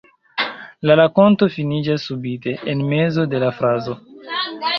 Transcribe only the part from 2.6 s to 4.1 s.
en mezo de la frazo.